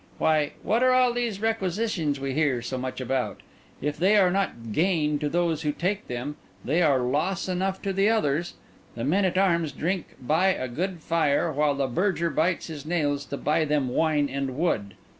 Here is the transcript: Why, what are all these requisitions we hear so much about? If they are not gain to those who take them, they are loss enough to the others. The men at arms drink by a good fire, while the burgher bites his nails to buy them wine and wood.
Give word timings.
Why, 0.17 0.53
what 0.63 0.81
are 0.81 0.93
all 0.93 1.13
these 1.13 1.39
requisitions 1.41 2.19
we 2.19 2.33
hear 2.33 2.63
so 2.63 2.75
much 2.79 2.99
about? 2.99 3.41
If 3.83 3.97
they 3.97 4.17
are 4.17 4.31
not 4.31 4.71
gain 4.71 5.19
to 5.19 5.29
those 5.29 5.61
who 5.61 5.71
take 5.71 6.07
them, 6.07 6.37
they 6.65 6.81
are 6.81 6.97
loss 7.01 7.47
enough 7.47 7.83
to 7.83 7.93
the 7.93 8.09
others. 8.09 8.55
The 8.95 9.03
men 9.03 9.25
at 9.25 9.37
arms 9.37 9.71
drink 9.71 10.15
by 10.19 10.47
a 10.55 10.67
good 10.67 11.01
fire, 11.03 11.51
while 11.51 11.75
the 11.75 11.85
burgher 11.85 12.31
bites 12.31 12.65
his 12.65 12.83
nails 12.83 13.25
to 13.25 13.37
buy 13.37 13.63
them 13.63 13.89
wine 13.89 14.27
and 14.27 14.57
wood. 14.57 14.95